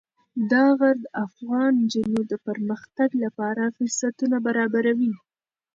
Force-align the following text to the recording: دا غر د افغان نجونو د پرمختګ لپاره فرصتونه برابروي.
دا 0.51 0.65
غر 0.79 0.95
د 1.03 1.07
افغان 1.25 1.71
نجونو 1.81 2.19
د 2.31 2.33
پرمختګ 2.47 3.09
لپاره 3.23 3.73
فرصتونه 3.77 4.37
برابروي. 4.47 5.13